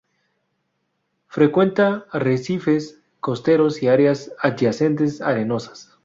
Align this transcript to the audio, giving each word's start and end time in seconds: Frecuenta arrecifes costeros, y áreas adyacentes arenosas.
Frecuenta 1.27 2.07
arrecifes 2.09 3.03
costeros, 3.19 3.83
y 3.83 3.87
áreas 3.87 4.31
adyacentes 4.41 5.21
arenosas. 5.21 5.95